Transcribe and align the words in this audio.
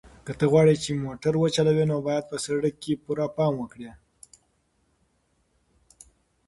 که 0.25 0.31
ته 0.39 0.45
غواړې 0.51 0.75
چې 0.83 1.01
موټر 1.05 1.33
وچلوې 1.37 1.85
نو 1.91 1.97
باید 2.07 2.23
په 2.31 2.37
سړک 2.45 2.73
کې 2.83 3.01
پوره 3.03 3.25
پام 3.37 3.53
وکړې. 3.57 3.91